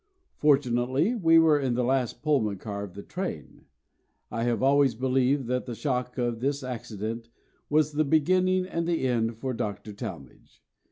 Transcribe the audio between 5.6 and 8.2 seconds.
the shock of this accident was the